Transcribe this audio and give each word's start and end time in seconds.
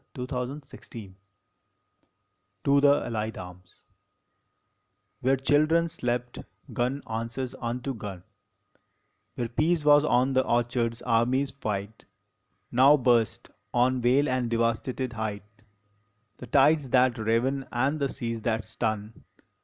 152 0.15 1.13
ON 1.13 1.13
THE 2.65 2.65
GREAT 2.65 2.65
WAR 2.73 2.81
TO 2.81 2.81
THE 2.87 3.05
ALLIED 3.07 3.37
ARMS 3.37 3.75
Where 5.19 5.37
children 5.37 5.89
slept, 5.89 6.39
gun 6.73 7.03
answers 7.07 7.53
unto 7.61 7.93
gun; 7.93 8.23
Where 9.35 9.47
peace 9.47 9.85
was 9.85 10.03
on 10.03 10.33
the 10.33 10.43
orchards, 10.43 11.03
armies 11.03 11.51
fight; 11.51 12.05
Now 12.71 12.97
burst, 12.97 13.51
on 13.75 14.01
vale 14.01 14.27
and 14.27 14.49
devastated 14.49 15.13
height, 15.13 15.43
The 16.37 16.47
tides 16.47 16.89
that 16.89 17.19
raven 17.19 17.67
and 17.71 17.99
the 17.99 18.09
seas 18.09 18.41
that 18.41 18.65
stun. 18.65 19.23